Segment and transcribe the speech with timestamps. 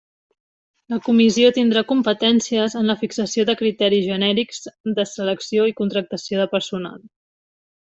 [0.93, 4.65] La Comissió tindrà competències en la fixació de criteris genèrics
[4.99, 7.09] de selecció i contractació de personal.